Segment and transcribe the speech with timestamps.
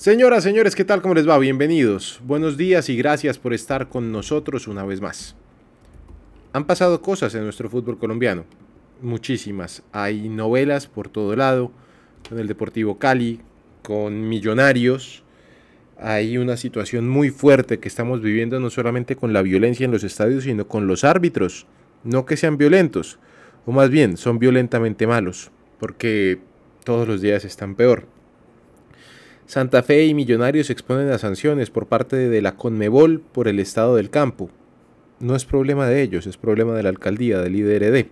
[0.00, 1.02] Señoras, señores, ¿qué tal?
[1.02, 1.36] ¿Cómo les va?
[1.36, 2.22] Bienvenidos.
[2.24, 5.36] Buenos días y gracias por estar con nosotros una vez más.
[6.54, 8.46] Han pasado cosas en nuestro fútbol colombiano.
[9.02, 9.82] Muchísimas.
[9.92, 11.70] Hay novelas por todo lado.
[12.26, 13.40] Con el Deportivo Cali,
[13.82, 15.22] con Millonarios.
[15.98, 20.02] Hay una situación muy fuerte que estamos viviendo no solamente con la violencia en los
[20.02, 21.66] estadios, sino con los árbitros.
[22.04, 23.18] No que sean violentos,
[23.66, 26.38] o más bien son violentamente malos, porque
[26.84, 28.06] todos los días están peor.
[29.50, 33.96] Santa Fe y Millonarios exponen a sanciones por parte de la Conmebol por el estado
[33.96, 34.48] del campo.
[35.18, 38.06] No es problema de ellos, es problema de la alcaldía, del IDRD.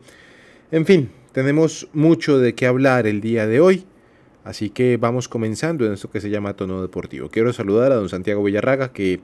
[0.73, 3.87] En fin, tenemos mucho de qué hablar el día de hoy,
[4.43, 7.29] así que vamos comenzando en esto que se llama Tono Deportivo.
[7.29, 9.21] Quiero saludar a don Santiago Villarraga que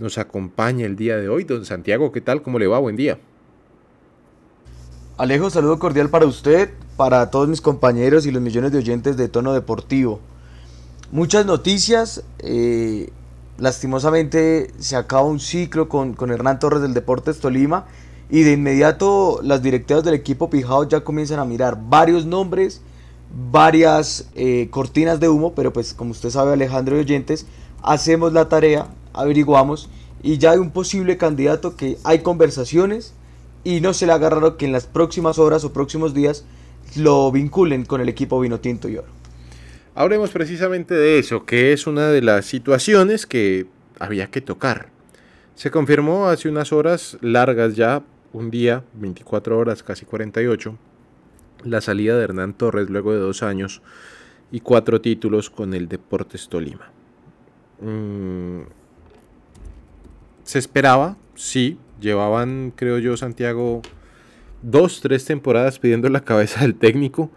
[0.00, 1.44] nos acompaña el día de hoy.
[1.44, 2.42] Don Santiago, ¿qué tal?
[2.42, 2.80] ¿Cómo le va?
[2.80, 3.20] Buen día.
[5.16, 9.28] Alejo, saludo cordial para usted, para todos mis compañeros y los millones de oyentes de
[9.28, 10.31] Tono Deportivo.
[11.12, 13.10] Muchas noticias, eh,
[13.58, 17.84] lastimosamente se acaba un ciclo con, Hernán Torres del Deportes Tolima
[18.30, 22.80] y de inmediato las directivas del equipo Pijao ya comienzan a mirar varios nombres,
[23.50, 27.44] varias eh, cortinas de humo, pero pues como usted sabe Alejandro y oyentes,
[27.82, 29.90] hacemos la tarea, averiguamos
[30.22, 33.12] y ya hay un posible candidato que hay conversaciones
[33.64, 36.46] y no se le haga raro que en las próximas horas o próximos días
[36.96, 39.21] lo vinculen con el equipo Vino Tinto y Oro.
[39.94, 43.66] Hablemos precisamente de eso, que es una de las situaciones que
[43.98, 44.88] había que tocar.
[45.54, 50.78] Se confirmó hace unas horas largas ya, un día, 24 horas, casi 48,
[51.64, 53.82] la salida de Hernán Torres luego de dos años
[54.50, 56.90] y cuatro títulos con el Deportes Tolima.
[57.80, 58.62] Mm,
[60.44, 63.80] se esperaba, sí, Llevaban, creo yo, Santiago,
[64.60, 67.30] dos, tres temporadas pidiendo la cabeza del técnico.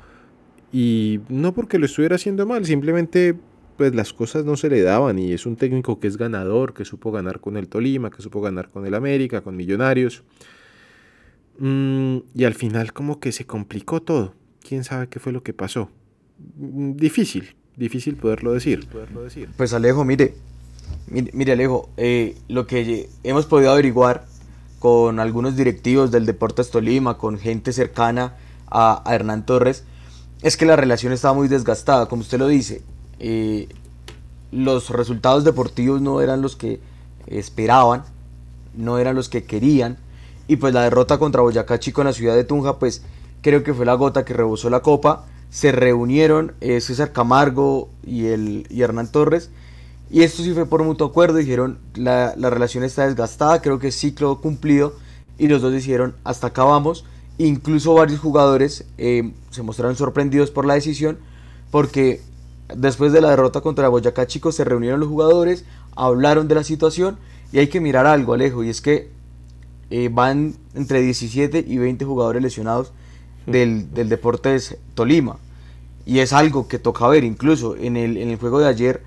[0.72, 3.36] Y no porque lo estuviera haciendo mal, simplemente
[3.78, 5.20] pues las cosas no se le daban.
[5.20, 8.42] Y es un técnico que es ganador, que supo ganar con el Tolima, que supo
[8.42, 10.24] ganar con el América, con Millonarios.
[11.60, 14.34] Mm, y al final como que se complicó todo.
[14.68, 15.90] ¿Quién sabe qué fue lo que pasó?
[16.58, 18.88] Mm, difícil, difícil poderlo decir.
[18.88, 19.50] Poderlo decir.
[19.56, 20.34] Pues Alejo, mire,
[21.08, 24.26] mire, Alejo, eh, lo que hemos podido averiguar
[24.80, 28.36] con algunos directivos del Deportes Tolima, con gente cercana
[28.68, 29.86] a, Hernán Torres,
[30.42, 32.82] es que la relación estaba muy desgastada, como usted lo dice.
[33.20, 33.68] Eh,
[34.52, 36.80] los resultados deportivos no eran los que
[37.28, 38.04] esperaban,
[38.76, 39.98] no eran los que querían,
[40.48, 43.02] y pues la derrota contra Boyacá Chico en la ciudad de Tunja, pues
[43.42, 45.26] creo que fue la gota que rebosó la copa.
[45.50, 49.50] Se reunieron eh, César Camargo y, el, y Hernán Torres
[50.10, 53.92] y esto sí fue por mutuo acuerdo, dijeron la, la relación está desgastada, creo que
[53.92, 54.94] ciclo cumplido
[55.38, 57.06] y los dos dijeron hasta acá vamos.
[57.38, 61.18] Incluso varios jugadores eh, se mostraron sorprendidos por la decisión
[61.72, 62.22] porque
[62.76, 65.66] después de la derrota contra Boyacá Chicos se reunieron los jugadores,
[65.96, 67.18] hablaron de la situación
[67.52, 69.10] y hay que mirar algo Alejo y es que
[69.90, 72.94] eh, van entre 17 y 20 jugadores lesionados
[73.46, 75.38] del, del Deportes Tolima
[76.06, 79.02] y es algo que toca ver incluso en el, en el juego de ayer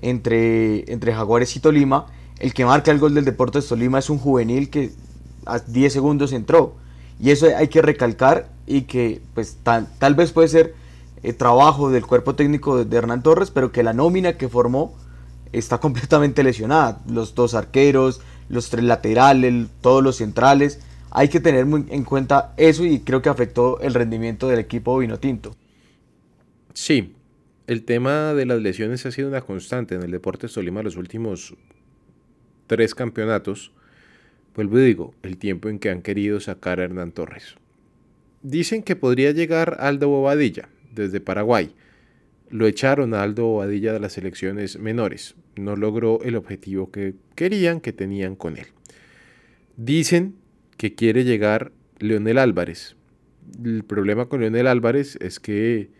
[0.00, 2.06] entre, entre Jaguares y Tolima.
[2.38, 4.92] El que marca el gol del Deportes Tolima es un juvenil que
[5.46, 6.76] a 10 segundos entró.
[7.20, 10.74] Y eso hay que recalcar y que pues tal, tal vez puede ser
[11.22, 14.94] eh, trabajo del cuerpo técnico de, Hernán Torres, pero que la nómina que formó
[15.52, 17.00] está completamente lesionada.
[17.08, 20.80] Los dos arqueros, los tres laterales, todos los centrales.
[21.10, 24.98] Hay que tener muy en cuenta eso y creo que afectó el rendimiento del equipo
[24.98, 25.54] Vinotinto.
[26.74, 27.14] Sí,
[27.66, 31.54] el tema de las lesiones ha sido una constante en el Deportes Tolima los últimos
[32.66, 33.72] tres campeonatos.
[34.54, 37.56] Vuelvo y digo, el tiempo en que han querido sacar a Hernán Torres.
[38.42, 41.72] Dicen que podría llegar Aldo Bobadilla desde Paraguay.
[42.50, 45.34] Lo echaron a Aldo Bobadilla de las elecciones menores.
[45.56, 48.66] No logró el objetivo que querían, que tenían con él.
[49.76, 50.36] Dicen
[50.76, 52.96] que quiere llegar Leonel Álvarez.
[53.64, 55.90] El problema con Leonel Álvarez es que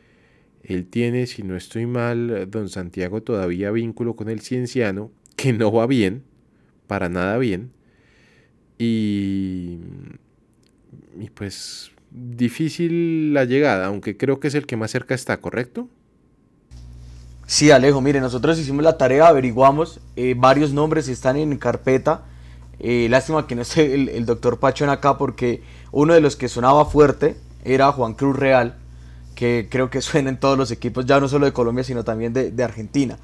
[0.63, 5.73] él tiene, si no estoy mal, don Santiago todavía vínculo con el cienciano, que no
[5.73, 6.23] va bien,
[6.87, 7.71] para nada bien.
[8.79, 9.79] Y,
[11.21, 15.89] y pues difícil la llegada, aunque creo que es el que más cerca está, ¿correcto?
[17.47, 22.25] Sí, Alejo, mire, nosotros hicimos la tarea, averiguamos, eh, varios nombres están en carpeta.
[22.81, 25.63] Eh, lástima que no esté el, el doctor Pachón acá porque
[25.93, 28.77] uno de los que sonaba fuerte era Juan Cruz Real
[29.35, 32.33] que creo que suena en todos los equipos, ya no solo de Colombia, sino también
[32.33, 33.19] de, Argentina.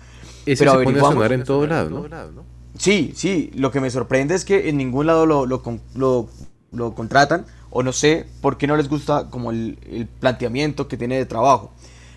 [0.47, 2.45] Ese Pero se pone a sonar en todo lado, ¿no?
[2.79, 7.83] Sí, sí, lo que me sorprende es que en ningún lado lo, lo, contratan, o
[7.83, 11.73] no sé por qué no les gusta como el, el, planteamiento que tiene de trabajo.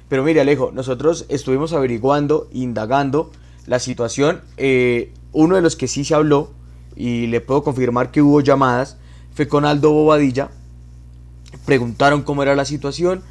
[0.09, 3.31] Pero mire Alejo, nosotros estuvimos averiguando, indagando
[3.65, 4.41] la situación.
[4.57, 6.51] Eh, uno de los que sí se habló,
[6.95, 8.97] y le puedo confirmar que hubo llamadas,
[9.33, 10.49] fue con Aldo Bobadilla.
[11.65, 13.23] Preguntaron cómo era la situación.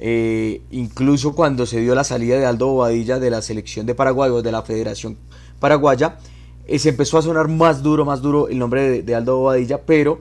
[0.00, 4.30] Eh, incluso cuando se dio la salida de Aldo Bobadilla de la selección de Paraguay
[4.30, 5.16] o de la Federación
[5.58, 6.18] Paraguaya,
[6.68, 9.82] eh, se empezó a sonar más duro, más duro el nombre de, de Aldo Bobadilla,
[9.84, 10.20] pero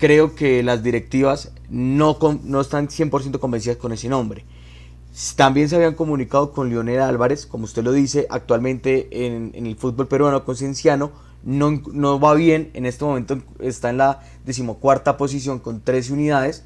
[0.00, 4.44] creo que las directivas no, no están 100% convencidas con ese nombre.
[5.36, 10.06] También se habían comunicado con Leonel Álvarez, como usted lo dice, actualmente en, el fútbol
[10.06, 11.12] peruano con Cienciano
[11.42, 16.64] no, no, va bien, en este momento está en la decimocuarta posición con 13 unidades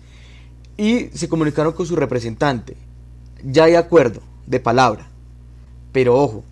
[0.77, 2.77] y se comunicaron con su representante.
[3.43, 5.09] Ya hay acuerdo de palabra,
[5.93, 6.45] pero ojo,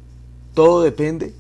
[0.54, 1.34] todo depende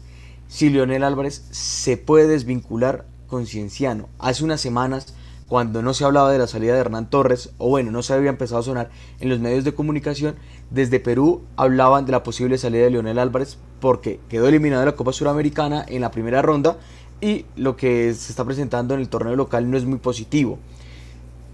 [0.52, 4.10] si Leonel Álvarez se puede desvincular con Cienciano.
[4.18, 5.14] Hace unas semanas
[5.48, 8.28] cuando no se hablaba de la salida de Hernán Torres, o bueno, no se había
[8.28, 8.90] empezado a sonar
[9.20, 10.34] en los medios de comunicación,
[10.68, 14.96] desde Perú hablaban de la posible salida de Leonel Álvarez porque quedó eliminado de la
[14.96, 16.76] Copa Suramericana en la primera ronda
[17.22, 20.58] y lo que se está presentando en el torneo local no es muy positivo.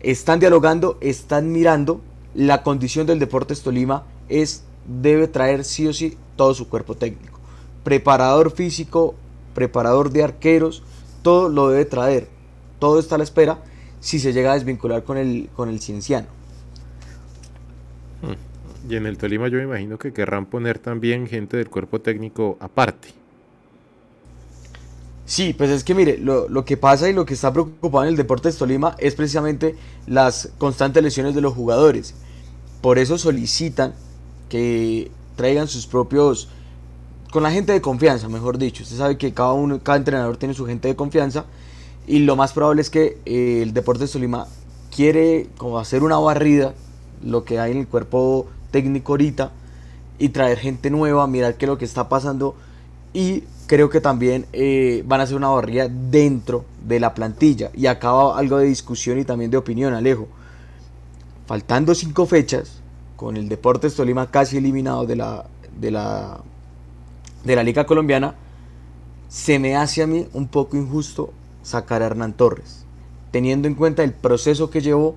[0.00, 2.00] Están dialogando, están mirando,
[2.34, 7.37] la condición del Deportes Tolima es, debe traer sí o sí todo su cuerpo técnico.
[7.88, 9.14] Preparador físico,
[9.54, 10.82] preparador de arqueros,
[11.22, 12.28] todo lo debe traer.
[12.78, 13.60] Todo está a la espera
[13.98, 16.26] si se llega a desvincular con el, con el cienciano.
[18.86, 22.58] Y en el Tolima yo me imagino que querrán poner también gente del cuerpo técnico
[22.60, 23.08] aparte.
[25.24, 28.10] Sí, pues es que mire, lo, lo, que pasa y lo que está preocupado en
[28.10, 29.76] el Deportes Tolima es precisamente
[30.06, 32.14] las constantes lesiones de los jugadores.
[32.82, 33.94] Por eso solicitan
[34.50, 36.50] que traigan sus propios,
[37.30, 38.82] con la gente de confianza, mejor dicho.
[38.82, 41.44] Usted sabe que cada uno, cada entrenador tiene su gente de confianza
[42.06, 44.46] y lo más probable es que eh, el Deportes Tolima
[44.94, 46.74] quiere como hacer una barrida,
[47.22, 49.52] lo que hay en el cuerpo técnico ahorita,
[50.18, 52.56] y traer gente nueva, mirar qué es lo que está pasando.
[53.12, 57.70] Y creo que también eh, van a hacer una barrida dentro de la plantilla.
[57.74, 60.28] Y acaba algo de discusión y también de opinión, Alejo.
[61.46, 62.80] Faltando cinco fechas,
[63.16, 65.44] con el Deportes Tolima casi eliminado de la,
[65.78, 66.40] de la,
[67.44, 68.34] de la Liga Colombiana,
[69.28, 71.32] se me hace a mí un poco injusto
[71.62, 72.84] sacar a Hernán Torres,
[73.30, 75.16] teniendo en cuenta el proceso que llevó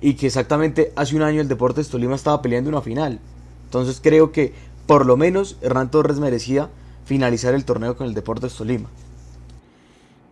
[0.00, 3.20] y que exactamente hace un año el Deportes Tolima estaba peleando una final.
[3.64, 4.52] Entonces creo que
[4.86, 6.70] por lo menos Hernán Torres merecía
[7.04, 8.88] finalizar el torneo con el Deportes Tolima.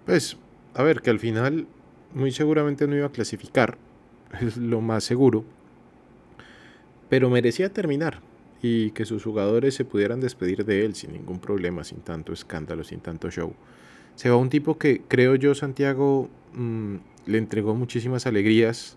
[0.06, 0.37] Pues,
[0.75, 1.67] a ver, que al final
[2.14, 3.76] muy seguramente no iba a clasificar,
[4.40, 5.44] es lo más seguro,
[7.11, 8.20] pero merecía terminar
[8.63, 12.85] y que sus jugadores se pudieran despedir de él sin ningún problema, sin tanto escándalo,
[12.85, 13.55] sin tanto show
[14.19, 16.97] se va un tipo que creo yo, Santiago, mm,
[17.27, 18.97] le entregó muchísimas alegrías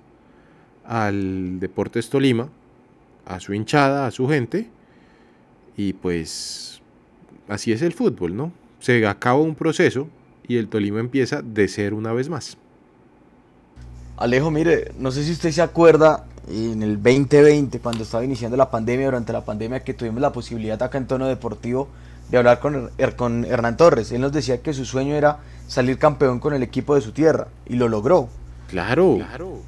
[0.83, 2.49] al Deportes Tolima,
[3.25, 4.67] a su hinchada, a su gente,
[5.77, 6.81] y pues
[7.47, 8.51] así es el fútbol, ¿no?
[8.79, 10.09] Se acaba un proceso
[10.47, 12.57] y el Tolima empieza de ser una vez más.
[14.17, 18.71] Alejo, mire, no sé si usted se acuerda en el 2020, cuando estaba iniciando la
[18.71, 21.87] pandemia, durante la pandemia, que tuvimos la posibilidad acá en tono deportivo
[22.29, 24.11] de hablar con, con Hernán Torres.
[24.11, 27.47] Él nos decía que su sueño era salir campeón con el equipo de su tierra
[27.65, 28.29] y lo logró.
[28.69, 29.17] Claro.
[29.17, 29.59] claro.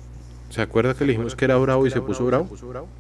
[0.50, 2.48] ¿Se acuerda que le dijimos que era bravo y se puso bravo?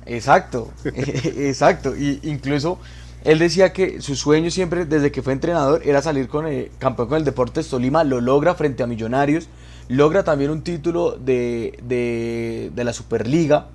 [0.05, 1.95] Exacto, exacto.
[1.95, 2.79] Y incluso
[3.23, 7.07] él decía que su sueño siempre, desde que fue entrenador, era salir con el campeón
[7.07, 8.03] con el Deportes Tolima.
[8.03, 9.47] Lo logra frente a Millonarios.
[9.90, 13.68] Logra también un título de, de, de la Superliga.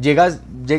[0.00, 0.26] Llega,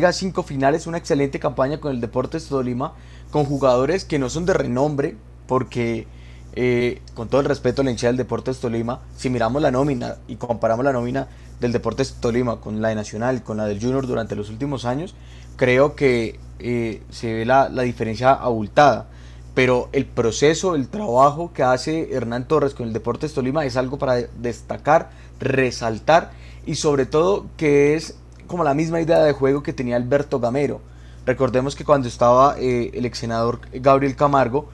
[0.08, 2.94] a cinco finales, una excelente campaña con el Deportes Tolima
[3.30, 5.16] con jugadores que no son de renombre,
[5.46, 6.06] porque
[6.54, 10.16] eh, con todo el respeto a la hinchada del Deportes Tolima, si miramos la nómina
[10.28, 11.28] y comparamos la nómina
[11.60, 15.14] del Deportes Tolima con la de Nacional, con la del Junior durante los últimos años,
[15.56, 19.08] creo que eh, se ve la, la, diferencia abultada.
[19.54, 23.98] Pero el proceso, el trabajo que hace Hernán Torres con el Deportes Tolima es algo
[23.98, 26.30] para destacar, resaltar
[26.64, 28.16] y sobre todo que es
[28.46, 30.80] como la misma idea de juego que tenía Alberto Gamero
[31.24, 34.68] Recordemos que cuando estaba eh, el ex senador Gabriel Camargo,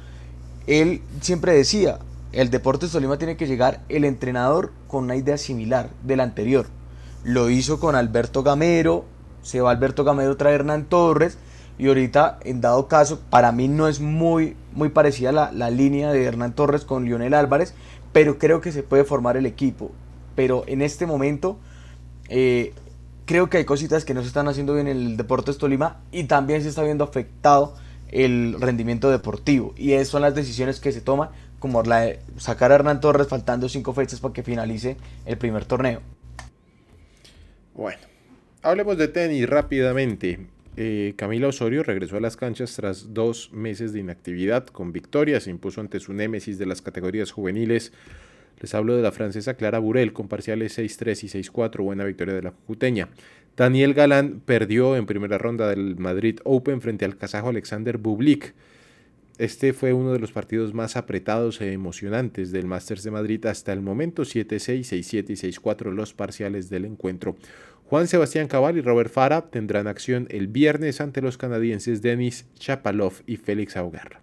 [0.66, 1.98] él siempre decía,
[2.32, 6.66] el Deportes Tolima tiene que llegar el entrenador con una idea similar de la anterior.
[7.22, 9.04] Lo hizo con Alberto Gamero,
[9.42, 11.36] se va Alberto Gamero trae Hernán Torres
[11.78, 16.10] y ahorita en dado caso, para mí no es muy, muy parecida la, la línea
[16.12, 17.74] de Hernán Torres con Lionel Álvarez,
[18.12, 19.90] pero creo que se puede formar el equipo.
[20.34, 21.58] Pero en este momento
[22.28, 22.72] eh,
[23.26, 26.24] creo que hay cositas que no se están haciendo bien en el Deportes Tolima y
[26.24, 27.74] también se está viendo afectado
[28.10, 29.74] el rendimiento deportivo.
[29.76, 33.28] Y esas son las decisiones que se toman, como la de sacar a Hernán Torres
[33.28, 36.00] faltando cinco fechas para que finalice el primer torneo.
[37.74, 38.00] Bueno,
[38.62, 40.46] hablemos de tenis rápidamente.
[40.80, 45.40] Eh, Camila Osorio regresó a las canchas tras dos meses de inactividad con victoria.
[45.40, 47.92] Se impuso ante su némesis de las categorías juveniles.
[48.60, 51.82] Les hablo de la francesa Clara Burel con parciales 6-3 y 6-4.
[51.82, 53.08] Buena victoria de la cucuteña.
[53.56, 58.54] Daniel Galán perdió en primera ronda del Madrid Open frente al kazajo Alexander Bublik.
[59.38, 63.72] Este fue uno de los partidos más apretados e emocionantes del Masters de Madrid hasta
[63.72, 67.36] el momento, 7-6, 6-7 y 6-4 los parciales del encuentro.
[67.88, 73.14] Juan Sebastián Cabal y Robert Fara tendrán acción el viernes ante los canadienses Denis Chapalov
[73.26, 74.18] y Félix Auger.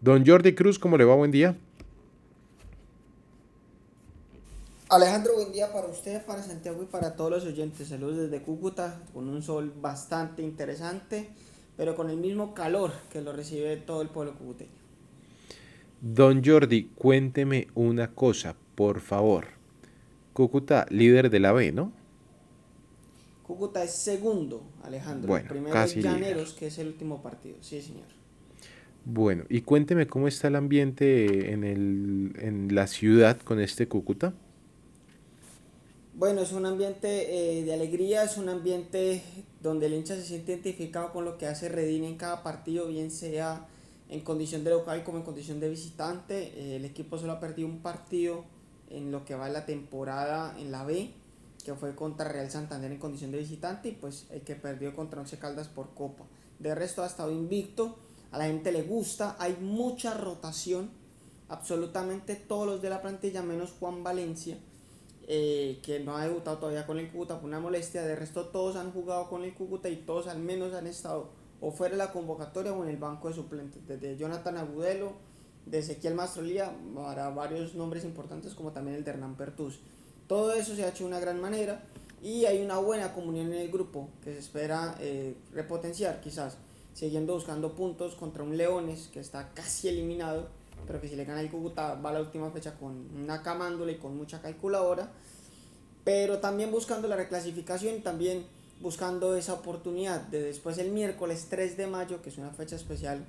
[0.00, 1.14] Don Jordi Cruz, ¿cómo le va?
[1.14, 1.56] Buen día.
[4.88, 7.88] Alejandro, buen día para usted, para Santiago y para todos los oyentes.
[7.88, 11.30] Saludos desde Cúcuta, con un sol bastante interesante
[11.76, 14.70] pero con el mismo calor que lo recibe todo el pueblo cucuteño.
[16.00, 19.48] Don Jordi, cuénteme una cosa, por favor.
[20.32, 21.92] Cúcuta, líder de la B, ¿no?
[23.46, 25.28] Cúcuta es segundo, Alejandro.
[25.28, 27.56] Bueno, primero casi Llaneros, que es el último partido.
[27.60, 28.06] Sí, señor.
[29.04, 34.34] Bueno, y cuénteme cómo está el ambiente en, el, en la ciudad con este Cúcuta.
[36.14, 39.22] Bueno, es un ambiente eh, de alegría, es un ambiente
[39.62, 43.12] donde el hincha se siente identificado con lo que hace Redín en cada partido, bien
[43.12, 43.68] sea
[44.08, 46.52] en condición de local como en condición de visitante.
[46.56, 48.44] Eh, el equipo solo ha perdido un partido
[48.90, 51.10] en lo que va de la temporada en la B,
[51.66, 55.20] que fue contra Real Santander en condición de visitante y pues el que perdió contra
[55.20, 56.24] Once Caldas por Copa.
[56.58, 57.98] De resto ha estado invicto,
[58.30, 60.90] a la gente le gusta, hay mucha rotación,
[61.48, 64.56] absolutamente todos los de la plantilla menos Juan Valencia
[65.28, 68.02] eh, que no ha debutado todavía con el Cúcuta por una molestia.
[68.02, 71.30] De resto, todos han jugado con el Cúcuta y todos al menos han estado
[71.60, 73.86] o fuera de la convocatoria o en el banco de suplentes.
[73.88, 75.14] Desde Jonathan Agudelo,
[75.64, 79.80] de Ezequiel Mastrolía, para varios nombres importantes como también el de Hernán Pertús.
[80.26, 81.82] Todo eso se ha hecho de una gran manera
[82.22, 86.58] y hay una buena comunión en el grupo que se espera eh, repotenciar quizás,
[86.94, 90.48] siguiendo buscando puntos contra un Leones que está casi eliminado
[90.86, 93.92] pero que si le gana el Cúcuta va a la última fecha con una camándula
[93.92, 95.10] y con mucha calculadora,
[96.04, 98.46] pero también buscando la reclasificación también
[98.80, 103.24] buscando esa oportunidad de después el miércoles 3 de mayo, que es una fecha especial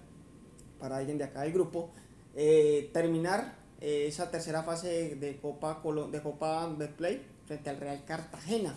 [0.79, 1.89] para alguien de acá del grupo,
[2.35, 5.81] eh, terminar eh, esa tercera fase de Copa,
[6.11, 8.73] de Copa Betplay frente al Real Cartagena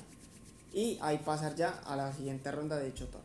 [0.72, 3.22] y ahí pasar ya a la siguiente ronda de Chotón.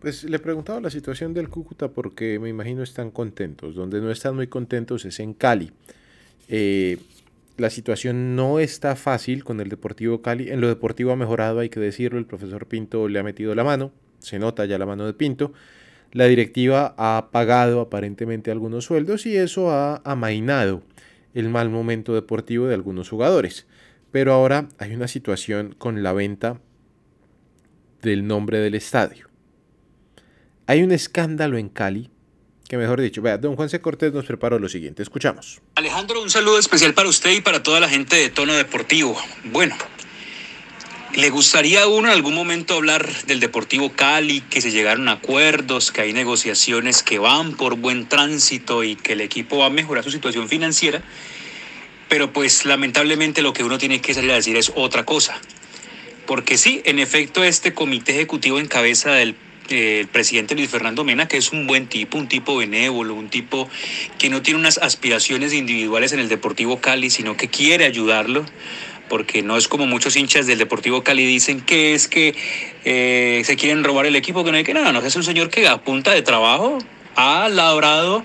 [0.00, 3.76] Pues le preguntaba la situación del Cúcuta porque me imagino están contentos.
[3.76, 5.70] Donde no están muy contentos es en Cali.
[6.48, 6.98] Eh,
[7.56, 10.50] la situación no está fácil con el Deportivo Cali.
[10.50, 12.18] En lo deportivo ha mejorado, hay que decirlo.
[12.18, 13.92] El profesor Pinto le ha metido la mano.
[14.18, 15.52] Se nota ya la mano de Pinto.
[16.12, 20.82] La directiva ha pagado aparentemente algunos sueldos y eso ha amainado
[21.34, 23.66] el mal momento deportivo de algunos jugadores.
[24.10, 26.60] Pero ahora hay una situación con la venta
[28.02, 29.30] del nombre del estadio.
[30.66, 32.10] Hay un escándalo en Cali,
[32.68, 33.80] que mejor dicho, vea, don Juan C.
[33.80, 35.62] Cortés nos preparó lo siguiente, escuchamos.
[35.76, 39.16] Alejandro, un saludo especial para usted y para toda la gente de Tono Deportivo.
[39.44, 39.74] Bueno,
[41.14, 45.12] ¿le gustaría a uno en algún momento hablar del Deportivo Cali, que se llegaron a
[45.12, 49.70] acuerdos, que hay negociaciones que van por buen tránsito y que el equipo va a
[49.70, 51.02] mejorar su situación financiera?
[52.08, 55.40] Pero pues lamentablemente lo que uno tiene que salir a decir es otra cosa.
[56.26, 59.34] Porque sí, en efecto, este comité ejecutivo en cabeza del
[59.70, 63.68] el presidente Luis Fernando Mena, que es un buen tipo, un tipo benévolo, un tipo
[64.18, 68.44] que no tiene unas aspiraciones individuales en el Deportivo Cali, sino que quiere ayudarlo
[69.12, 72.34] porque no es como muchos hinchas del Deportivo Cali dicen que es que
[72.86, 75.50] eh, se quieren robar el equipo, que no hay que nada, no, es un señor
[75.50, 76.78] que a punta de trabajo
[77.14, 78.24] ha labrado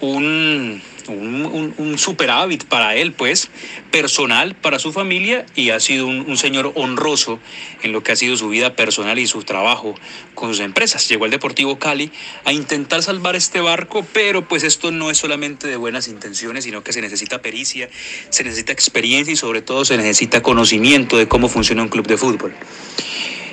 [0.00, 3.50] un, un, un, superávit para él, pues,
[3.90, 7.38] personal para su familia y ha sido un, señor honroso
[7.82, 9.94] en lo que ha sido su vida personal y su trabajo
[10.34, 11.08] con sus empresas.
[11.08, 12.10] Llegó al Deportivo Cali
[12.44, 16.82] a intentar salvar este barco, pero pues esto no es solamente de buenas intenciones, sino
[16.82, 17.88] que se necesita pericia,
[18.30, 22.16] se necesita experiencia y sobre todo se necesita conocimiento de cómo funciona un club de
[22.16, 22.54] fútbol.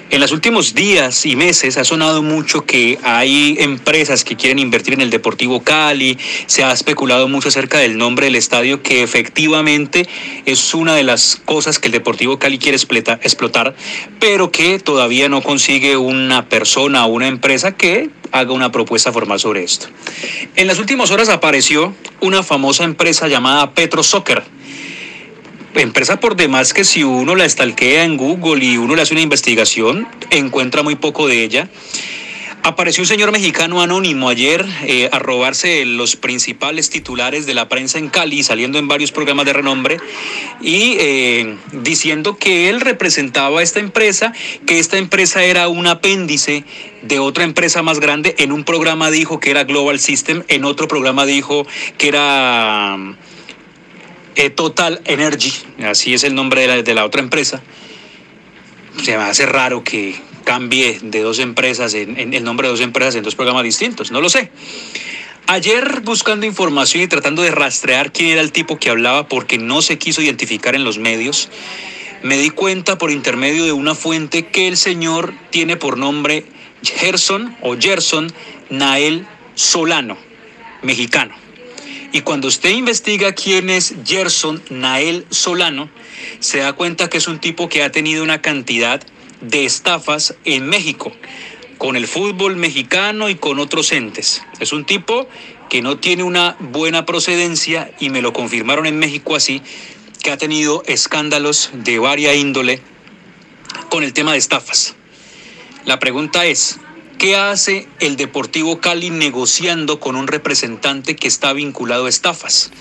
[0.10, 4.94] En los últimos días y meses ha sonado mucho que hay empresas que quieren invertir
[4.94, 10.08] en el Deportivo Cali, se ha especulado mucho acerca del nombre del estadio, que efectivamente
[10.46, 13.76] es una de las cosas que el Deportivo Cali quiere explotar,
[14.18, 19.42] pero que todavía no consigue una persona o una empresa que haga una propuesta formal
[19.42, 19.88] sobre esto.
[20.56, 24.44] En las últimas horas apareció una famosa empresa llamada Petro Soccer
[25.82, 29.22] empresa por demás que si uno la estalquea en Google y uno le hace una
[29.22, 31.70] investigación, encuentra muy poco de ella.
[32.64, 37.98] Apareció un señor mexicano anónimo ayer eh, a robarse los principales titulares de la prensa
[37.98, 40.00] en Cali, saliendo en varios programas de renombre,
[40.60, 44.34] y eh, diciendo que él representaba a esta empresa,
[44.66, 46.66] que esta empresa era un apéndice
[47.04, 48.36] de otra empresa más grande.
[48.38, 51.66] En un programa dijo que era Global System, en otro programa dijo
[51.98, 52.98] que era
[54.56, 55.52] Total Energy,
[55.84, 57.62] así es el nombre de la, otra empresa.
[59.04, 63.16] Se me hace raro que cambie de dos empresas, en, el nombre de dos empresas
[63.16, 64.52] en dos programas distintos, no lo sé.
[65.48, 69.82] Ayer buscando información y tratando de rastrear quién era el tipo que hablaba porque no
[69.82, 71.50] se quiso identificar en los medios,
[72.22, 76.46] me di cuenta por intermedio de una fuente que el señor tiene por nombre
[76.84, 78.32] Gerson o Gerson
[78.70, 79.26] Nael
[79.56, 80.18] Solano,
[80.84, 81.47] mexicano.
[82.18, 85.88] Y cuando usted investiga quién es Gerson Nael Solano,
[86.40, 89.06] se da cuenta que es un tipo que ha tenido una cantidad
[89.42, 91.12] de estafas en México,
[91.78, 94.42] con el fútbol mexicano y con otros entes.
[94.60, 95.30] Es un tipo
[95.70, 99.62] que no tiene una buena procedencia y me lo confirmaron en México así,
[100.24, 102.82] que ha tenido escándalos de varia índole
[103.92, 104.96] con el tema de estafas.
[105.86, 106.80] La pregunta es,
[107.18, 112.72] ¿qué hace el Deportivo Cali negociando con un representante que está vinculado a estafas?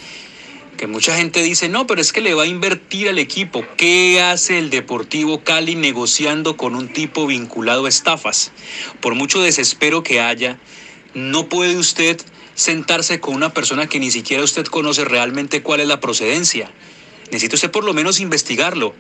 [0.77, 3.65] que mucha gente dice, no, pero es que le va a invertir al equipo.
[3.77, 8.53] ¿Qué hace el Deportivo Cali negociando con un tipo vinculado a estafas?
[9.01, 10.59] Por mucho desespero que haya,
[11.15, 12.21] no puede usted
[12.55, 16.71] sentarse con una persona que ni siquiera usted conoce realmente cuál es la procedencia.
[17.31, 18.95] Necesita usted por lo menos investigarlo.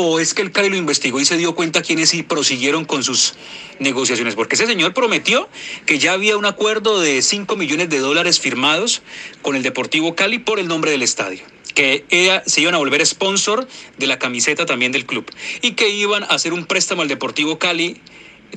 [0.00, 3.02] ¿O es que el Cali lo investigó y se dio cuenta quiénes y prosiguieron con
[3.02, 3.34] sus
[3.80, 4.36] negociaciones?
[4.36, 5.48] Porque ese señor prometió
[5.86, 9.02] que ya había un acuerdo de 5 millones de dólares firmados
[9.42, 11.42] con el Deportivo Cali por el nombre del estadio
[11.74, 12.04] que
[12.46, 13.66] se iban a volver sponsor
[13.98, 15.28] de la camiseta también del club
[15.62, 18.00] y que iban a hacer un préstamo al Deportivo Cali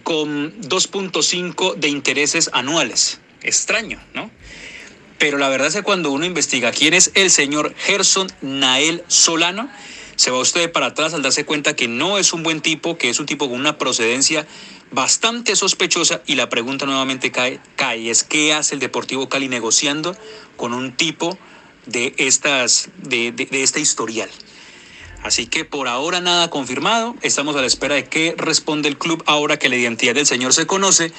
[0.03, 3.19] con 2.5 de intereses anuales.
[3.41, 4.29] Extraño, ¿no?
[5.17, 9.71] Pero la verdad es que cuando uno investiga quién es el señor Gerson Nael Solano,
[10.21, 13.09] se va usted para atrás al darse cuenta que no es un buen tipo, que
[13.09, 14.45] es un tipo con una procedencia
[14.91, 20.15] bastante sospechosa y la pregunta nuevamente cae, cae es qué hace el Deportivo Cali negociando
[20.57, 21.39] con un tipo
[21.87, 24.29] de estas de, de este historial.
[25.23, 29.23] Así que por ahora nada confirmado, estamos a la espera de qué responde el club
[29.25, 31.11] ahora que la identidad del señor se conoce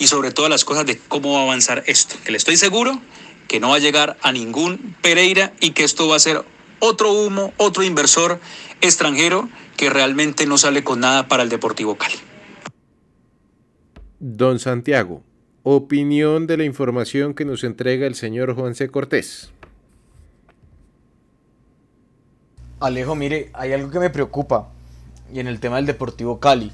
[0.00, 3.00] y sobre todas las cosas de cómo va a avanzar esto, que le estoy seguro
[3.46, 6.44] que no va a llegar a ningún Pereira y que esto va a ser
[6.80, 8.40] otro humo, otro inversor
[8.80, 12.16] extranjero que realmente no sale con nada para el Deportivo Cali.
[14.20, 15.22] Don Santiago,
[15.62, 18.88] opinión de la información que nos entrega el señor Juan C.
[18.88, 19.50] Cortés.
[22.80, 24.68] Alejo, mire, hay algo que me preocupa
[25.32, 26.72] y en el tema del Deportivo Cali.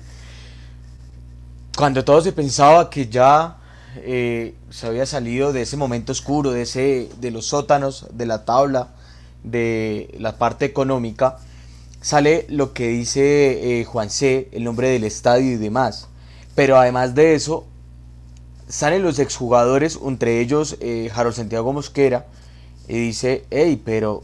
[1.77, 3.59] Cuando todo se pensaba que ya
[3.97, 8.45] eh, se había salido de ese momento oscuro, de, ese, de los sótanos, de la
[8.45, 8.95] tabla,
[9.45, 11.39] de la parte económica,
[12.01, 16.09] sale lo que dice eh, Juan C., el nombre del estadio y demás.
[16.55, 17.65] Pero además de eso,
[18.69, 22.27] salen los exjugadores, entre ellos eh, Harold Santiago Mosquera,
[22.89, 24.23] y dice, hey, pero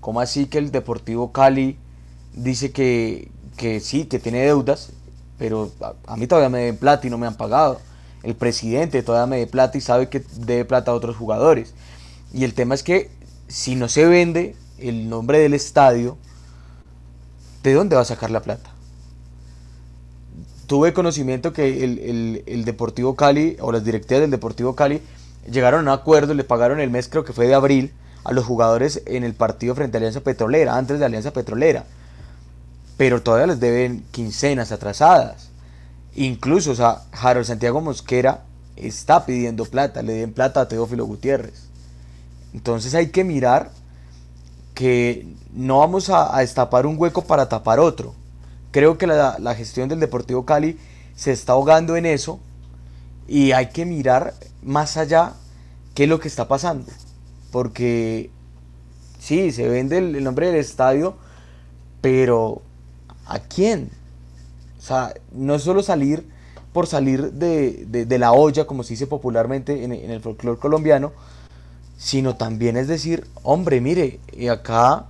[0.00, 1.78] ¿cómo así que el Deportivo Cali
[2.34, 4.90] dice que, que sí, que tiene deudas,
[5.38, 5.70] pero
[6.06, 7.80] a, mí todavía me deben plata y no me han pagado?
[8.22, 11.74] El presidente todavía me debe plata y sabe que debe plata a otros jugadores.
[12.32, 13.10] Y el tema es que
[13.48, 16.16] si no se vende el nombre del estadio,
[17.62, 18.70] ¿de dónde va a sacar la plata?
[20.66, 25.02] Tuve conocimiento que el, Deportivo Cali o las directivas del Deportivo Cali
[25.50, 27.92] llegaron a un acuerdo, le pagaron el mes, creo que fue de abril,
[28.24, 31.84] a los jugadores en el partido frente a Alianza Petrolera, antes de Alianza Petrolera.
[32.96, 35.50] Pero todavía les deben quincenas atrasadas.
[36.14, 38.44] Incluso, o sea, Harold Santiago Mosquera
[38.76, 41.68] está pidiendo plata, le den plata a Teófilo Gutiérrez.
[42.54, 43.70] Entonces hay que mirar
[44.82, 48.16] que no vamos a, destapar un hueco para tapar otro.
[48.72, 50.76] Creo que la, gestión del Deportivo Cali
[51.14, 52.40] se está ahogando en eso
[53.28, 55.34] y hay que mirar más allá
[55.94, 56.90] qué es lo que está pasando.
[57.52, 58.32] Porque
[59.20, 61.14] sí, se vende el, nombre del estadio,
[62.00, 62.60] pero
[63.26, 63.88] ¿a quién?
[64.80, 66.26] O sea, no es solo salir
[66.72, 71.12] por salir de, de, la olla, como se dice popularmente en, en el folclore colombiano,
[72.02, 74.18] sino también es decir, hombre, mire,
[74.50, 75.06] acá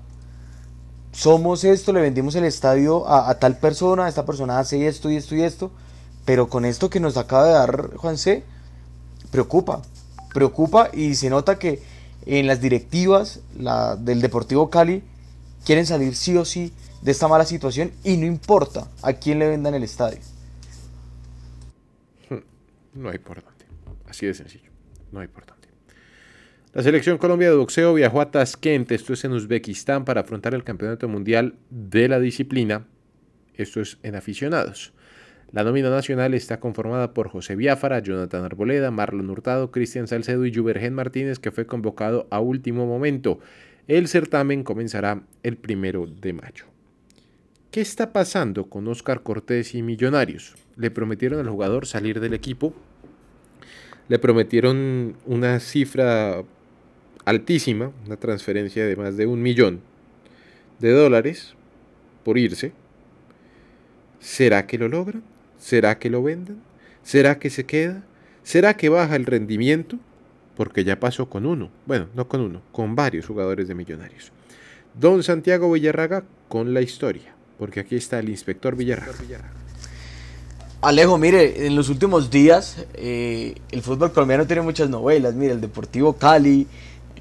[1.11, 5.35] somos esto, le vendimos el estadio a, tal persona, esta persona hace esto y esto
[5.35, 5.71] y esto,
[6.27, 8.45] pero con esto que nos acaba de dar Juan C,
[9.31, 9.81] preocupa,
[10.35, 11.83] preocupa y se nota que
[12.27, 13.41] en las directivas
[13.99, 15.03] del Deportivo Cali
[15.65, 19.49] quieren salir sí o sí de esta mala situación y no importa a quién le
[19.49, 20.19] vendan el estadio.
[22.93, 23.65] No hay por dónde.
[24.07, 24.71] Así de sencillo.
[25.11, 25.62] No hay por dónde.
[26.75, 30.65] La selección Colombia de boxeo viajó a Tashkent, esto es en Uzbekistán, para afrontar el
[30.65, 32.87] Campeonato Mundial de la disciplina.
[33.55, 34.95] Esto es en aficionados.
[35.51, 40.55] La nómina nacional está conformada por José Biafara, Jonathan Arboleda, Marlon Hurtado, Cristian Salcedo y
[40.55, 43.39] Jubergen Martínez, que fue convocado a último momento.
[43.87, 46.65] El certamen comenzará el primero de mayo.
[47.71, 50.55] ¿Qué está pasando con Oscar Cortés y Millonarios?
[50.77, 52.73] Le prometieron al jugador salir del equipo.
[54.09, 56.43] Le prometieron una cifra
[57.25, 59.81] altísima, una transferencia de más de un millón
[60.79, 61.55] de dólares
[62.25, 62.73] por irse.
[64.21, 65.23] ¿Será que lo logran?
[65.59, 66.61] ¿Será que lo venden?
[67.03, 68.03] ¿Será que se queda?
[68.43, 69.99] ¿Será que baja el rendimiento?
[70.57, 74.33] Porque ya pasó con uno, bueno, no con uno, con varios jugadores de millonarios.
[74.95, 79.15] Don Santiago Villarraga con la historia, porque aquí está el inspector Villarraga.
[80.83, 85.33] Alejo, mire, en los últimos días eh, el fútbol colombiano tiene muchas novelas.
[85.35, 86.67] Mire, el Deportivo Cali,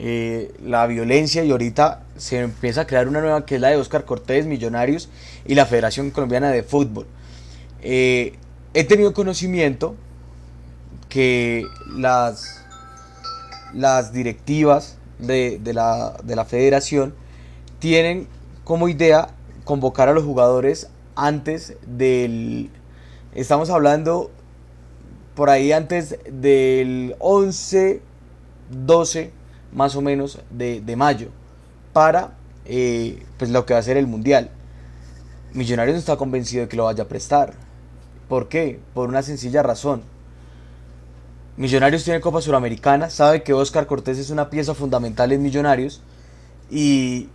[0.03, 3.75] eh, la violencia y ahorita se empieza a crear una nueva que es la de
[3.75, 5.09] Oscar Cortés, Millonarios
[5.45, 7.05] y la Federación Colombiana de Fútbol.
[7.83, 8.33] Eh,
[8.73, 9.95] he tenido conocimiento
[11.07, 12.65] que las,
[13.75, 17.13] las directivas de, la, de la federación
[17.77, 18.27] tienen
[18.63, 19.27] como idea
[19.65, 22.71] convocar a los jugadores antes del...
[23.35, 24.31] Estamos hablando
[25.35, 28.01] por ahí antes del 11,
[28.71, 29.40] 12
[29.73, 31.29] más o menos de, mayo
[31.93, 32.31] para
[32.65, 34.49] eh, pues lo que va a ser el mundial.
[35.53, 37.53] Millonarios no está convencido de que lo vaya a prestar.
[38.29, 38.79] ¿Por qué?
[38.93, 40.03] Por una sencilla razón.
[41.57, 46.01] Millonarios tiene Copa Suramericana, sabe que Oscar Cortés es una pieza fundamental en Millonarios
[46.69, 47.27] y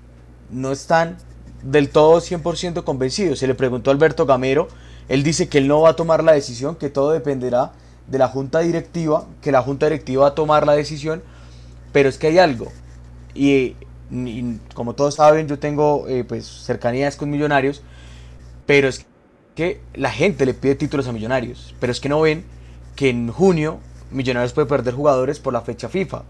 [0.50, 1.18] no están
[1.62, 3.38] del todo 100% convencidos.
[3.38, 4.68] Se le preguntó a Alberto Gamero,
[5.08, 7.72] él dice que él no va a tomar la decisión, que todo dependerá
[8.06, 11.22] de la junta directiva, que la junta directiva va a tomar la decisión,
[11.96, 12.70] pero es que hay algo.
[13.34, 13.74] Y,
[14.74, 17.80] como todos saben, yo tengo eh, pues cercanías con Millonarios,
[18.66, 19.06] pero es
[19.54, 22.44] que la gente le pide títulos a Millonarios, pero es que no ven
[22.96, 23.78] que en junio
[24.10, 26.24] Millonarios puede perder jugadores por la fecha FIFA.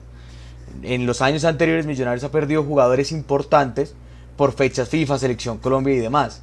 [0.85, 3.97] En los años anteriores Millonarios ha perdido jugadores importantes
[4.37, 6.43] por fechas FIFA, Selección Colombia y demás.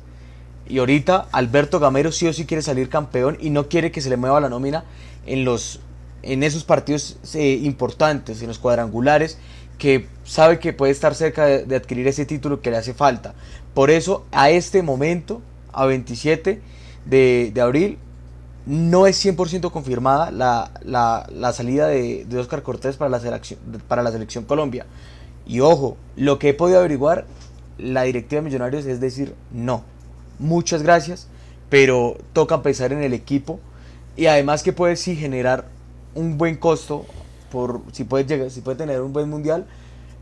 [0.68, 4.10] Y ahorita Alberto Gamero sí o sí quiere salir campeón y no quiere que se
[4.10, 4.84] le mueva la nómina
[5.26, 5.80] en, los,
[6.24, 9.38] en esos partidos eh, importantes, en los cuadrangulares,
[9.78, 13.36] que sabe que puede estar cerca de, adquirir ese título que le hace falta.
[13.74, 16.62] Por eso a este momento, a 27,
[17.06, 17.98] de, abril,
[18.66, 24.46] no es 100% confirmada la, salida de, Oscar Cortés para la, selección, para la selección
[24.46, 24.86] Colombia.
[25.46, 27.26] Y ojo, lo que he podido averiguar,
[27.78, 29.84] la directiva de Millonarios es decir, no.
[30.40, 31.28] Muchas gracias,
[31.70, 33.60] pero toca pensar en el equipo
[34.16, 35.66] y además que puede sí generar
[36.16, 37.06] un buen costo
[37.52, 39.66] por si puede llegar, si puede tener un buen mundial,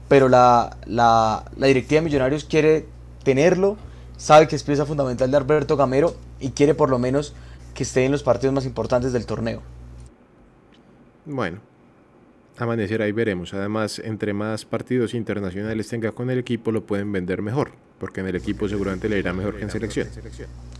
[0.07, 2.85] pero la, la, la directiva de Millonarios quiere
[3.23, 3.77] tenerlo
[4.17, 7.33] sabe que es pieza fundamental de Alberto Gamero y quiere por lo menos
[7.73, 9.61] que esté en los partidos más importantes del torneo.
[11.25, 11.59] Bueno,
[12.57, 13.53] amanecer ahí veremos.
[13.53, 18.27] Además, entre más partidos internacionales tenga con el equipo, lo pueden vender mejor, porque en
[18.27, 20.07] el equipo seguramente le irá mejor que en selección.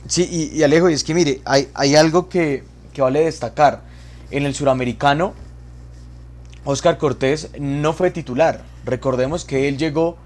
[0.08, 3.84] Sí, y, Alejo, y es que mire, hay, hay algo que, que vale destacar.
[4.32, 5.34] En el suramericano,
[6.64, 8.62] Oscar Cortés no fue titular.
[8.86, 10.18] Recordemos que él llegó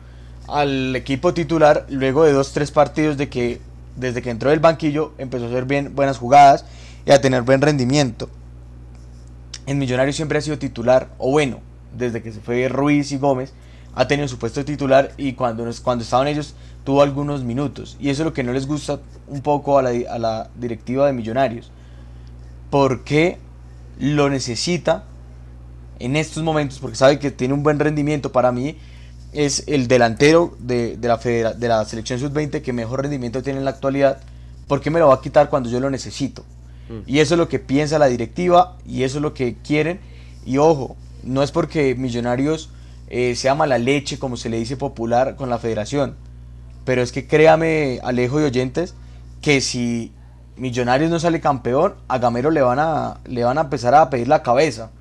[0.48, 3.60] al equipo titular luego de dos, tres partidos de que
[3.96, 6.66] desde que entró del banquillo empezó a hacer bien buenas jugadas
[7.06, 8.30] y a tener buen rendimiento.
[9.66, 11.62] En Millonarios siempre ha sido titular, o bueno,
[11.98, 13.54] desde que se fue Ruiz y Gómez,
[13.96, 17.98] ha tenido su puesto de titular y cuando, cuando estaban ellos tuvo algunos minutos.
[18.00, 21.08] Y eso es lo que no les gusta un poco a la, a la directiva
[21.08, 21.72] de Millonarios.
[22.70, 23.40] Porque
[24.00, 25.06] lo necesita
[26.00, 28.78] en estos momentos, porque sabe que tiene un buen rendimiento para mí
[29.36, 33.72] es el delantero de, la, de la selección sub-20 que mejor rendimiento tiene en la
[33.72, 34.20] actualidad.
[34.68, 36.44] ¿Por qué me lo va a quitar cuando yo lo necesito?
[36.90, 37.00] Mm.
[37.06, 40.00] Y eso es lo que piensa la directiva y eso es lo que quieren.
[40.46, 42.70] Y ojo, no es porque Millonarios
[43.10, 46.16] eh, sea mala leche, como se le dice popular, con la federación.
[46.86, 48.94] Pero es que créame, Alejo y oyentes,
[49.42, 50.12] que si
[50.58, 54.28] Millonarios no sale campeón, a Gamero le van a, le van a empezar a pedir
[54.28, 54.92] la cabeza.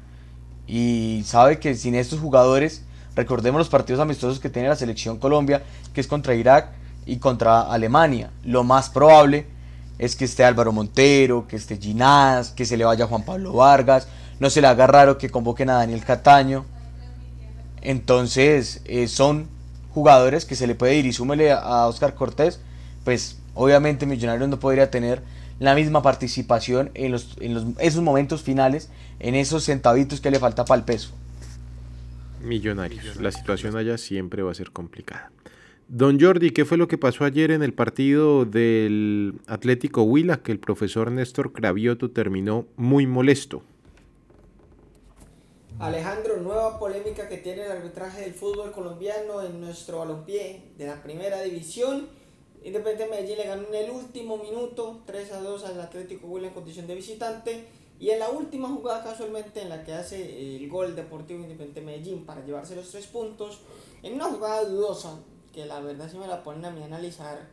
[0.66, 2.84] Y sabe que sin estos jugadores
[3.16, 5.62] Recordemos los partidos amistosos que tiene la selección Colombia,
[5.92, 6.70] que es contra Irak
[7.06, 8.30] y contra Alemania.
[8.42, 9.46] Lo más probable
[9.98, 14.08] es que esté Álvaro Montero, que esté Ginás, que se le vaya Juan Pablo Vargas.
[14.40, 16.64] No se le haga raro que convoquen a Daniel Cataño.
[17.82, 19.48] Entonces, eh, son
[19.92, 22.60] jugadores que se le puede ir y súmele a Oscar Cortés.
[23.04, 25.22] Pues obviamente Millonarios no podría tener
[25.58, 28.90] la misma participación en, los, en esos momentos finales,
[29.20, 31.12] en esos centavitos que le falta para el peso.
[32.42, 33.20] Millonarios.
[33.20, 35.30] La situación allá siempre va a ser complicada.
[35.88, 40.50] Don Jordi, ¿qué fue lo que pasó ayer en el partido del Atlético Huila que
[40.50, 43.62] el profesor Néstor Cravioto terminó muy molesto?
[45.78, 51.02] Alejandro, nueva polémica que tiene el arbitraje del fútbol colombiano en nuestro balompié de la
[51.02, 52.08] primera división.
[52.64, 56.54] Independiente Medellín le ganó en el último minuto 3 a 2 al Atlético Huila en
[56.54, 57.68] condición de visitante.
[58.00, 62.24] Y en la última jugada casualmente en la que hace el gol Deportivo Independiente Medellín
[62.24, 63.60] para llevarse los tres puntos,
[64.02, 65.20] en una jugada dudosa,
[65.52, 67.48] que la verdad si me la ponen a mí a analizar,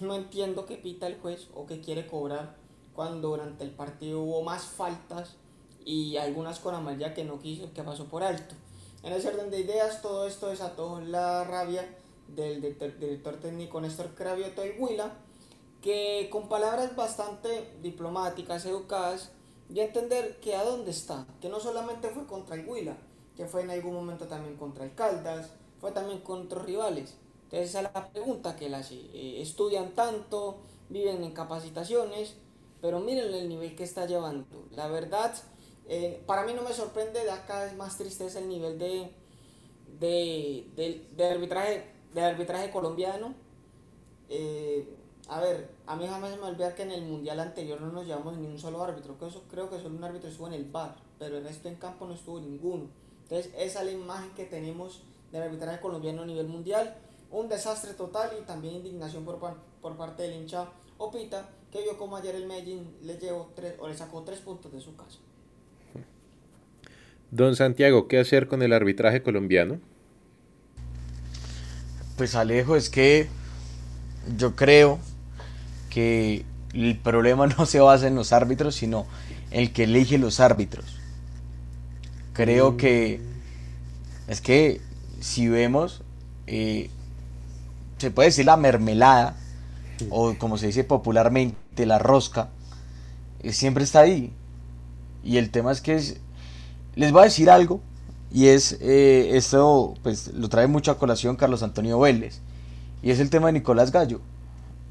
[0.00, 2.56] no entiendo qué pita el juez o qué quiere cobrar
[2.94, 5.36] cuando durante el partido hubo más faltas
[5.84, 8.54] y algunas con amarilla que no quiso, que pasó por alto.
[9.02, 11.86] En ese orden de ideas, todo esto desató la rabia
[12.34, 15.12] del, director técnico Néstor Cravioto Huila,
[15.82, 19.30] que con palabras bastante diplomáticas, educadas,
[19.72, 22.96] y entender que a dónde está, que no solamente fue contra el Huila,
[23.36, 27.14] que fue en algún momento también contra el Caldas, fue también contra rivales.
[27.44, 28.94] Entonces esa es la pregunta que él hace.
[28.94, 32.34] Eh, estudian tanto, viven en capacitaciones,
[32.80, 34.46] pero miren el nivel que está llevando.
[34.72, 35.34] La verdad,
[35.88, 39.10] eh, para mí no me sorprende, de acá es más tristeza el nivel de,
[39.98, 43.34] de, de, arbitraje, de arbitraje colombiano.
[44.28, 44.88] Eh,
[45.28, 48.36] a ver, a mí jamás me olvida que en el mundial anterior no nos llevamos
[48.36, 49.14] ni un solo árbitro.
[49.16, 51.76] Creo, eso, creo que solo un árbitro estuvo en el bar, pero el resto en
[51.76, 52.88] campo no estuvo ninguno.
[53.22, 56.96] Entonces, esa es la imagen que tenemos del arbitraje colombiano a nivel mundial.
[57.30, 59.38] Un desastre total y también indignación por,
[59.80, 60.68] por parte del hincha
[60.98, 64.72] Opita, que vio como ayer el Medellín le, llevó tres, o le sacó tres puntos
[64.72, 65.18] de su casa.
[67.30, 69.80] Don Santiago, ¿qué hacer con el arbitraje colombiano?
[72.20, 73.30] Pues Alejo, es que
[74.36, 74.98] yo creo
[75.88, 79.06] que el problema no se basa en los árbitros, sino
[79.50, 80.84] el que elige los árbitros.
[82.34, 82.76] Creo mm.
[82.76, 83.22] que
[84.28, 84.82] es que
[85.20, 86.02] si vemos,
[86.46, 86.90] eh,
[87.96, 89.36] se puede decir la mermelada,
[90.10, 92.50] o como se dice popularmente, la rosca,
[93.42, 94.30] eh, siempre está ahí.
[95.24, 96.20] Y el tema es que es,
[96.96, 97.80] les voy a decir algo,
[98.32, 102.40] y es, eh, esto pues lo trae mucho a colación Carlos Antonio Vélez,
[103.02, 104.20] y es el tema de Nicolás Gallo.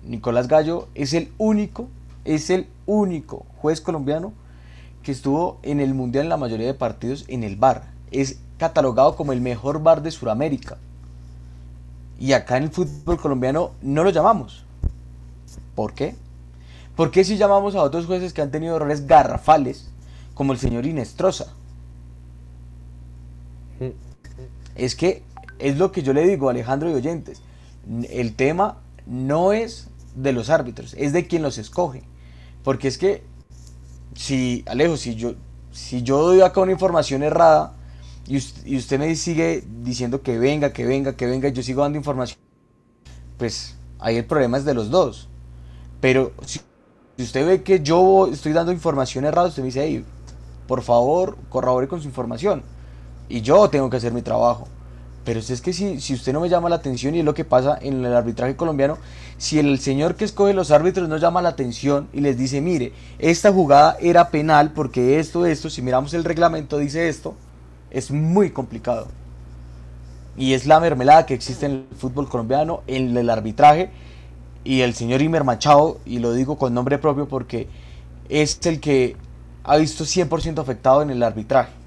[0.06, 1.88] Nicolás Gallo es el único,
[2.26, 4.34] es el único juez colombiano
[5.04, 7.92] que estuvo en el Mundial en la mayoría de partidos en el bar.
[8.12, 10.78] Es catalogado como el mejor bar de Sudamérica.
[12.20, 14.66] Y acá en el fútbol colombiano no lo llamamos.
[15.76, 16.16] ¿Por qué?
[16.96, 19.90] Porque si llamamos a otros jueces que han tenido errores garrafales,
[20.34, 21.54] como el señor Inestrosa?
[24.76, 25.24] Es que
[25.60, 27.42] es lo que yo le digo a Alejandro y oyentes.
[28.10, 32.04] El tema no es de los árbitros, es de quien los escoge.
[32.64, 33.24] Porque es que,
[34.16, 35.34] si, Alejo, si yo,
[35.72, 37.74] si yo doy acá una información errada
[38.28, 38.38] y
[38.78, 42.40] usted, me sigue diciendo que venga, que venga, que venga, y yo sigo dando información,
[43.38, 45.30] pues ahí el problema es de los dos.
[46.00, 46.62] Pero si,
[47.18, 50.04] usted ve que yo estoy dando información errada, usted me dice,
[50.68, 52.64] por favor, corrobore con su información.
[53.30, 54.68] Y yo tengo que hacer mi trabajo.
[55.24, 57.46] Pero es que si, si usted no me llama la atención, y es lo que
[57.46, 58.98] pasa en el arbitraje colombiano,
[59.38, 62.94] si el señor que escoge los árbitros no llama la atención y les dice, mire,
[63.20, 67.36] esta jugada era penal porque esto, esto, si miramos el reglamento dice esto,
[67.92, 69.08] es muy complicado.
[70.36, 73.92] Y es la mermelada que existe en el fútbol colombiano, en el arbitraje,
[74.64, 77.68] y el señor Imer Machado, y lo digo con nombre propio porque
[78.30, 79.16] es el que
[79.64, 81.79] ha visto 100% afectado en el arbitraje.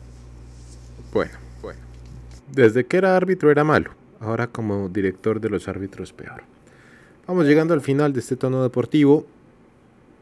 [1.13, 1.33] Bueno.
[2.51, 6.43] Desde que era árbitro era malo, ahora como director de los árbitros peor.
[7.27, 9.27] Vamos llegando al final de este tono deportivo.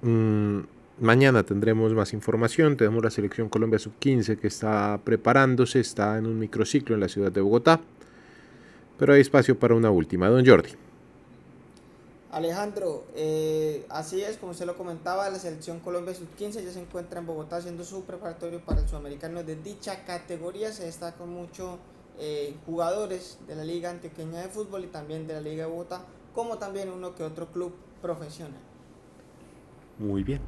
[0.02, 0.60] Mm,
[1.00, 2.76] mañana tendremos más información.
[2.76, 7.32] Tenemos la selección Colombia Sub-15 que está preparándose, está en un microciclo en la ciudad
[7.32, 7.80] de Bogotá.
[8.98, 10.28] Pero hay espacio para una última.
[10.28, 10.70] Don Jordi.
[12.32, 17.18] Alejandro, eh, así es, como usted lo comentaba, la selección Colombia Sub-15 ya se encuentra
[17.18, 20.72] en Bogotá haciendo su preparatorio para el sudamericano de dicha categoría.
[20.72, 21.78] Se destaca mucho
[22.20, 26.04] eh, jugadores de la Liga Antioqueña de Fútbol y también de la Liga de Bogotá,
[26.32, 28.60] como también uno que otro club profesional.
[29.98, 30.40] Muy bien.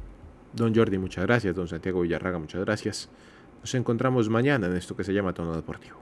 [0.53, 1.53] Don Jordi, muchas gracias.
[1.53, 3.09] Don Santiago Villarraga, muchas gracias.
[3.59, 5.97] Nos encontramos mañana en esto que se llama Tono Deportivo.